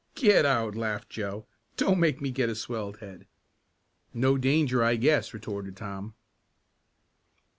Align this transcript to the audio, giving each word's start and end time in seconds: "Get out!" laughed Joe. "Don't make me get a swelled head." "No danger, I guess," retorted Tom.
"Get 0.15 0.47
out!" 0.47 0.73
laughed 0.73 1.11
Joe. 1.11 1.45
"Don't 1.77 1.99
make 1.99 2.21
me 2.21 2.31
get 2.31 2.49
a 2.49 2.55
swelled 2.55 3.01
head." 3.01 3.27
"No 4.15 4.35
danger, 4.35 4.83
I 4.83 4.95
guess," 4.95 5.31
retorted 5.31 5.77
Tom. 5.77 6.15